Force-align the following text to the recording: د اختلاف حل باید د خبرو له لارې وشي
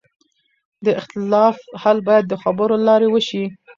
د 0.85 0.87
اختلاف 0.99 1.55
حل 1.81 1.97
باید 2.07 2.25
د 2.29 2.33
خبرو 2.43 2.73
له 2.79 2.85
لارې 2.89 3.07
وشي 3.09 3.43